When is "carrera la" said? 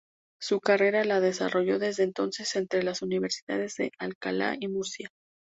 0.61-1.19